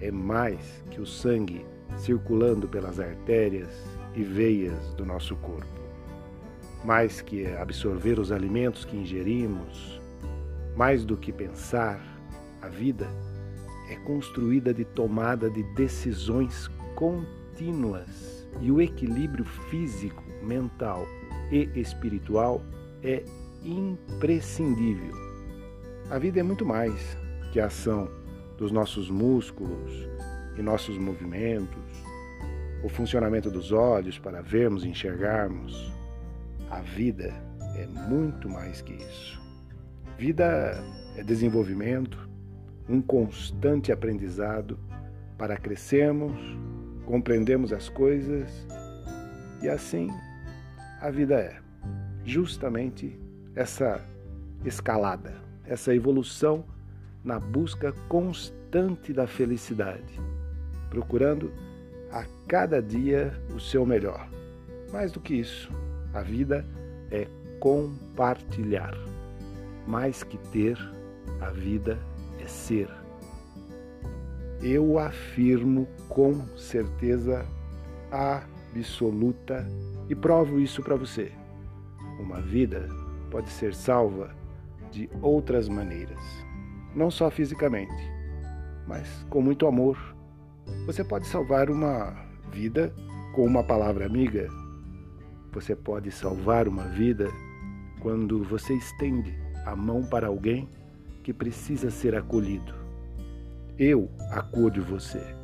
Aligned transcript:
é 0.00 0.12
mais 0.12 0.84
que 0.88 1.00
o 1.00 1.06
sangue 1.06 1.66
circulando 1.96 2.68
pelas 2.68 3.00
artérias 3.00 3.84
e 4.14 4.22
veias 4.22 4.94
do 4.94 5.04
nosso 5.04 5.34
corpo. 5.34 5.80
Mais 6.84 7.20
que 7.20 7.44
absorver 7.46 8.20
os 8.20 8.30
alimentos 8.30 8.84
que 8.84 8.96
ingerimos, 8.96 10.00
mais 10.76 11.04
do 11.04 11.16
que 11.16 11.32
pensar, 11.32 12.00
a 12.62 12.68
vida 12.68 13.08
é 13.88 13.96
construída 13.96 14.72
de 14.72 14.84
tomada 14.84 15.50
de 15.50 15.64
decisões 15.74 16.68
contínuas 16.94 18.46
e 18.60 18.70
o 18.70 18.80
equilíbrio 18.80 19.44
físico, 19.44 20.22
mental 20.42 21.06
e 21.50 21.68
espiritual 21.74 22.62
é 23.02 23.22
imprescindível. 23.64 25.14
A 26.10 26.18
vida 26.18 26.40
é 26.40 26.42
muito 26.42 26.64
mais 26.64 27.16
que 27.52 27.60
a 27.60 27.66
ação 27.66 28.08
dos 28.56 28.72
nossos 28.72 29.08
músculos 29.08 30.08
e 30.56 30.62
nossos 30.62 30.98
movimentos, 30.98 32.04
o 32.82 32.88
funcionamento 32.88 33.50
dos 33.50 33.72
olhos 33.72 34.18
para 34.18 34.42
vermos 34.42 34.84
e 34.84 34.88
enxergarmos. 34.88 35.92
A 36.70 36.80
vida 36.80 37.32
é 37.76 37.86
muito 37.86 38.48
mais 38.48 38.82
que 38.82 38.94
isso. 38.94 39.40
Vida 40.18 40.82
é 41.16 41.22
desenvolvimento, 41.22 42.28
um 42.88 43.00
constante 43.00 43.92
aprendizado 43.92 44.78
para 45.38 45.56
crescermos 45.56 46.36
compreendemos 47.06 47.72
as 47.72 47.88
coisas 47.88 48.66
e 49.62 49.68
assim 49.68 50.08
a 51.00 51.10
vida 51.10 51.34
é. 51.34 51.58
Justamente 52.24 53.18
essa 53.54 54.04
escalada, 54.64 55.34
essa 55.64 55.94
evolução 55.94 56.64
na 57.24 57.38
busca 57.40 57.92
constante 58.08 59.12
da 59.12 59.26
felicidade, 59.26 60.20
procurando 60.90 61.52
a 62.12 62.24
cada 62.46 62.82
dia 62.82 63.32
o 63.54 63.60
seu 63.60 63.86
melhor. 63.86 64.28
Mais 64.92 65.12
do 65.12 65.20
que 65.20 65.34
isso, 65.34 65.70
a 66.12 66.22
vida 66.22 66.64
é 67.10 67.26
compartilhar. 67.58 68.94
Mais 69.86 70.22
que 70.22 70.36
ter, 70.50 70.78
a 71.40 71.50
vida 71.50 71.98
é 72.38 72.46
ser 72.46 72.99
eu 74.62 74.98
afirmo 74.98 75.88
com 76.08 76.46
certeza 76.56 77.46
absoluta 78.10 79.66
e 80.08 80.14
provo 80.14 80.60
isso 80.60 80.82
para 80.82 80.96
você. 80.96 81.32
Uma 82.18 82.40
vida 82.40 82.88
pode 83.30 83.48
ser 83.48 83.74
salva 83.74 84.34
de 84.90 85.08
outras 85.22 85.68
maneiras, 85.68 86.20
não 86.94 87.10
só 87.10 87.30
fisicamente, 87.30 88.10
mas 88.86 89.24
com 89.30 89.40
muito 89.40 89.66
amor. 89.66 89.96
Você 90.86 91.02
pode 91.02 91.26
salvar 91.26 91.70
uma 91.70 92.14
vida 92.50 92.92
com 93.34 93.44
uma 93.44 93.62
palavra 93.62 94.04
amiga. 94.06 94.48
Você 95.52 95.74
pode 95.74 96.10
salvar 96.10 96.68
uma 96.68 96.84
vida 96.84 97.28
quando 98.00 98.42
você 98.44 98.74
estende 98.74 99.34
a 99.64 99.74
mão 99.74 100.02
para 100.02 100.26
alguém 100.26 100.68
que 101.22 101.32
precisa 101.32 101.90
ser 101.90 102.14
acolhido. 102.14 102.89
Eu 103.82 104.10
acudo 104.30 104.82
você. 104.82 105.34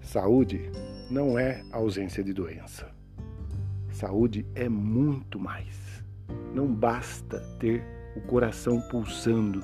Saúde 0.00 0.72
não 1.08 1.38
é 1.38 1.62
ausência 1.70 2.24
de 2.24 2.32
doença. 2.32 2.92
Saúde 3.92 4.44
é 4.56 4.68
muito 4.68 5.38
mais. 5.38 6.04
Não 6.52 6.66
basta 6.66 7.38
ter 7.60 7.84
o 8.16 8.20
coração 8.22 8.80
pulsando, 8.90 9.62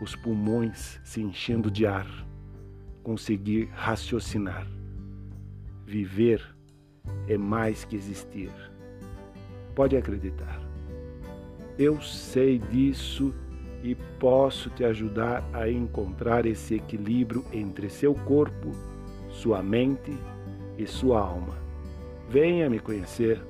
os 0.00 0.16
pulmões 0.16 0.98
se 1.04 1.20
enchendo 1.20 1.70
de 1.70 1.84
ar, 1.84 2.08
conseguir 3.02 3.68
raciocinar. 3.74 4.66
Viver 5.84 6.42
é 7.26 7.36
mais 7.36 7.84
que 7.84 7.96
existir. 7.96 8.50
Pode 9.74 9.94
acreditar. 9.94 10.58
Eu 11.78 12.00
sei 12.00 12.58
disso 12.58 13.34
e 13.82 13.94
posso 14.18 14.70
te 14.70 14.84
ajudar 14.84 15.48
a 15.52 15.68
encontrar 15.68 16.46
esse 16.46 16.74
equilíbrio 16.74 17.44
entre 17.52 17.88
seu 17.88 18.14
corpo, 18.14 18.72
sua 19.30 19.62
mente 19.62 20.16
e 20.76 20.86
sua 20.86 21.20
alma. 21.20 21.56
Venha 22.28 22.68
me 22.68 22.78
conhecer. 22.78 23.40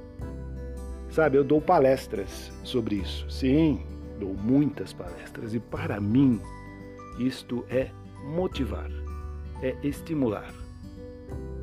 Sabe, 1.10 1.38
eu 1.38 1.44
dou 1.44 1.60
palestras 1.60 2.52
sobre 2.62 2.96
isso. 2.96 3.28
Sim, 3.30 3.82
dou 4.18 4.34
muitas 4.34 4.92
palestras 4.92 5.54
e 5.54 5.60
para 5.60 6.00
mim 6.00 6.40
isto 7.18 7.64
é 7.70 7.90
motivar, 8.24 8.90
é 9.62 9.74
estimular. 9.82 10.52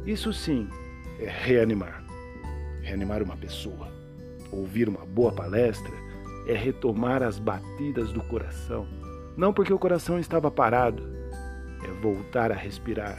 Isso 0.05 0.33
sim 0.33 0.67
é 1.19 1.29
reanimar. 1.29 2.03
Reanimar 2.81 3.23
uma 3.23 3.37
pessoa. 3.37 3.91
Ouvir 4.51 4.89
uma 4.89 5.05
boa 5.05 5.31
palestra 5.31 6.04
é 6.45 6.53
retomar 6.53 7.23
as 7.23 7.39
batidas 7.39 8.11
do 8.11 8.21
coração. 8.23 8.87
Não 9.35 9.53
porque 9.53 9.73
o 9.73 9.79
coração 9.79 10.19
estava 10.19 10.49
parado, 10.49 11.03
é 11.83 11.91
voltar 12.01 12.51
a 12.51 12.55
respirar. 12.55 13.17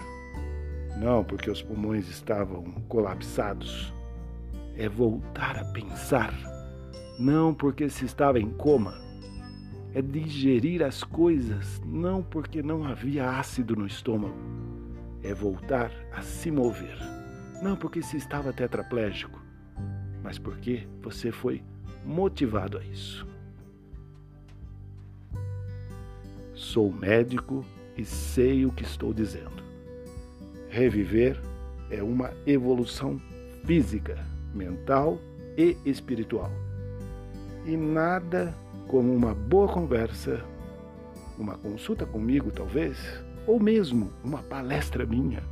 Não 0.99 1.23
porque 1.23 1.51
os 1.51 1.63
pulmões 1.63 2.09
estavam 2.09 2.65
colapsados, 2.89 3.93
é 4.77 4.89
voltar 4.89 5.59
a 5.59 5.65
pensar. 5.67 6.33
Não 7.19 7.53
porque 7.53 7.89
se 7.89 8.05
estava 8.05 8.39
em 8.39 8.51
coma, 8.51 8.95
é 9.95 10.03
digerir 10.03 10.83
as 10.83 11.03
coisas, 11.03 11.81
não 11.85 12.23
porque 12.23 12.63
não 12.63 12.85
havia 12.85 13.31
ácido 13.31 13.75
no 13.75 13.87
estômago, 13.87 14.37
é 15.23 15.33
voltar 15.35 15.91
a 16.13 16.23
se 16.23 16.51
mover. 16.51 16.99
Não 17.63 17.77
porque 17.77 18.03
se 18.03 18.17
estava 18.17 18.53
tetraplégico, 18.53 19.41
mas 20.23 20.39
porque 20.39 20.87
você 21.01 21.33
foi 21.33 21.63
motivado 22.07 22.79
a 22.79 22.85
isso. 22.85 23.27
Sou 26.55 26.91
médico 26.93 27.65
e 27.97 28.05
sei 28.05 28.65
o 28.65 28.73
que 28.73 28.85
estou 28.85 29.13
dizendo. 29.13 29.65
Reviver 30.71 31.41
é 31.91 32.03
uma 32.03 32.33
evolução 32.47 33.21
física, 33.65 34.25
mental 34.55 35.19
e 35.57 35.77
espiritual. 35.85 36.51
E 37.67 37.77
nada 37.77 38.55
como 38.87 39.13
uma 39.13 39.35
boa 39.35 39.69
conversa, 39.69 40.45
uma 41.37 41.59
consulta 41.59 42.07
comigo, 42.07 42.53
talvez, 42.53 42.97
ou 43.47 43.59
mesmo 43.59 44.13
uma 44.23 44.43
palestra 44.43 45.05
minha, 45.05 45.43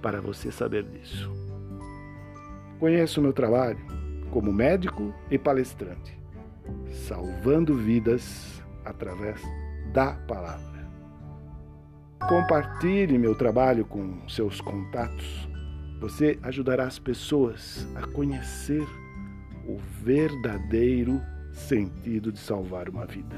para 0.00 0.20
você 0.20 0.52
saber 0.52 0.84
disso. 0.84 1.30
Conheço 2.78 3.20
o 3.20 3.22
meu 3.22 3.32
trabalho, 3.32 4.05
como 4.30 4.52
médico 4.52 5.14
e 5.30 5.38
palestrante, 5.38 6.18
salvando 7.06 7.74
vidas 7.74 8.62
através 8.84 9.40
da 9.92 10.12
palavra. 10.12 10.86
Compartilhe 12.28 13.18
meu 13.18 13.34
trabalho 13.34 13.84
com 13.84 14.28
seus 14.28 14.60
contatos. 14.60 15.48
Você 16.00 16.38
ajudará 16.42 16.84
as 16.84 16.98
pessoas 16.98 17.86
a 17.94 18.06
conhecer 18.06 18.86
o 19.66 19.76
verdadeiro 20.02 21.20
sentido 21.52 22.32
de 22.32 22.38
salvar 22.38 22.88
uma 22.88 23.06
vida. 23.06 23.36